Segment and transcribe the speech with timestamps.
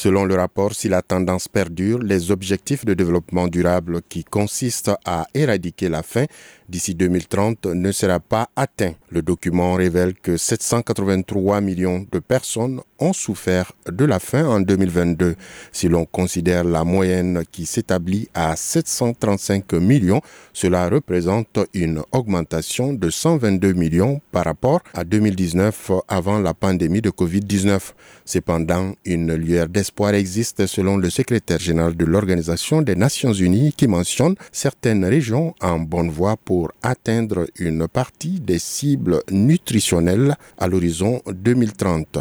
[0.00, 5.26] Selon le rapport, si la tendance perdure, les objectifs de développement durable qui consistent à
[5.34, 6.26] éradiquer la faim
[6.68, 8.92] d'ici 2030 ne sera pas atteint.
[9.10, 15.36] Le document révèle que 783 millions de personnes ont souffert de la faim en 2022.
[15.72, 20.20] Si l'on considère la moyenne qui s'établit à 735 millions,
[20.52, 27.10] cela représente une augmentation de 122 millions par rapport à 2019 avant la pandémie de
[27.10, 27.92] Covid-19.
[28.24, 33.86] Cependant, une lueur d'espoir existe selon le secrétaire général de l'Organisation des Nations Unies qui
[33.86, 41.22] mentionne certaines régions en bonne voie pour atteindre une partie des cibles nutritionnelles à l'horizon
[41.26, 42.18] 2030.